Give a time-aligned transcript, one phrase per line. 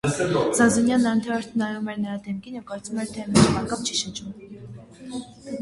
[0.59, 4.33] Զազունյանն անթարթ նայում էր նրա դեմքին և կարծում էր, թե մինչև անգամ չի շնչում: